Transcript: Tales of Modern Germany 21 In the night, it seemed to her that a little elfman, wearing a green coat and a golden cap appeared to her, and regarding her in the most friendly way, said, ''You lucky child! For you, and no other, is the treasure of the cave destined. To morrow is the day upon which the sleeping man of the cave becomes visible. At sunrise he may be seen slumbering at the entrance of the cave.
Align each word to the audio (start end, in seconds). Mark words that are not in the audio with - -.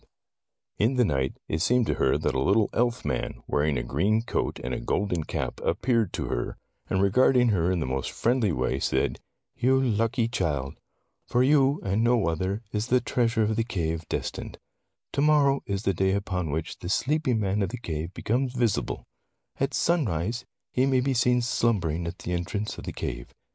Tales 0.01 0.09
of 0.09 0.97
Modern 0.97 0.97
Germany 0.97 0.97
21 0.97 0.97
In 0.97 0.97
the 0.97 1.13
night, 1.13 1.41
it 1.57 1.61
seemed 1.61 1.85
to 1.85 1.93
her 1.93 2.17
that 2.17 2.33
a 2.33 2.39
little 2.39 2.69
elfman, 2.73 3.43
wearing 3.45 3.77
a 3.77 3.83
green 3.83 4.23
coat 4.23 4.59
and 4.63 4.73
a 4.73 4.79
golden 4.79 5.25
cap 5.25 5.59
appeared 5.63 6.11
to 6.13 6.25
her, 6.29 6.57
and 6.89 7.03
regarding 7.03 7.49
her 7.49 7.71
in 7.71 7.79
the 7.79 7.85
most 7.85 8.09
friendly 8.09 8.51
way, 8.51 8.79
said, 8.79 9.19
''You 9.55 9.79
lucky 9.95 10.27
child! 10.27 10.79
For 11.27 11.43
you, 11.43 11.79
and 11.83 12.03
no 12.03 12.25
other, 12.27 12.63
is 12.71 12.87
the 12.87 12.99
treasure 12.99 13.43
of 13.43 13.55
the 13.55 13.63
cave 13.63 14.09
destined. 14.09 14.57
To 15.13 15.21
morrow 15.21 15.61
is 15.67 15.83
the 15.83 15.93
day 15.93 16.13
upon 16.13 16.49
which 16.49 16.79
the 16.79 16.89
sleeping 16.89 17.39
man 17.39 17.61
of 17.61 17.69
the 17.69 17.77
cave 17.77 18.11
becomes 18.15 18.53
visible. 18.53 19.05
At 19.59 19.75
sunrise 19.75 20.45
he 20.71 20.87
may 20.87 21.01
be 21.01 21.13
seen 21.13 21.43
slumbering 21.43 22.07
at 22.07 22.17
the 22.17 22.33
entrance 22.33 22.79
of 22.79 22.85
the 22.85 22.91
cave. 22.91 23.35